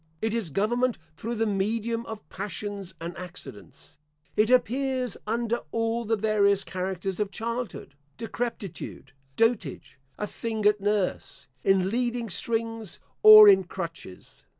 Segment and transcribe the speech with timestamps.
[0.19, 3.99] It is government through the medium of passions and accidents.
[4.35, 11.47] It appears under all the various characters of childhood, decrepitude, dotage, a thing at nurse,
[11.63, 14.43] in leading strings, or in crutches.